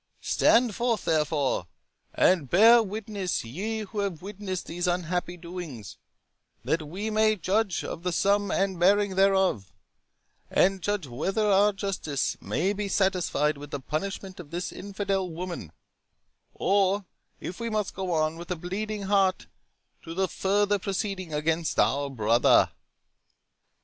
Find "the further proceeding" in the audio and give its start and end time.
20.15-21.31